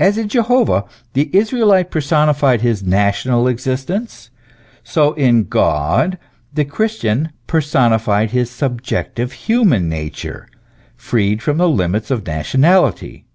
As 0.00 0.16
in 0.16 0.30
Jehovah 0.30 0.86
the 1.12 1.28
Israelite 1.36 1.90
personified 1.90 2.62
his 2.62 2.82
national 2.82 3.46
existence, 3.48 4.30
so 4.82 5.12
in 5.12 5.44
God 5.44 6.16
the 6.54 6.64
Christian 6.64 7.32
personified 7.46 8.30
his 8.30 8.50
subjective 8.50 9.32
human 9.32 9.90
nature, 9.90 10.48
freed 10.96 11.42
from 11.42 11.58
the 11.58 11.68
limits 11.68 12.10
of 12.10 12.26
nationality. 12.26 13.26